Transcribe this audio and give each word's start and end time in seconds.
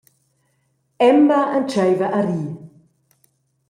Emma 1.09 1.39
entscheiva 1.59 2.07
a 2.19 2.25
rir. 2.29 2.49